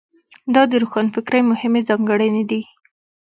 [0.53, 2.61] دا د روښانفکرۍ مهمې ځانګړنې دي.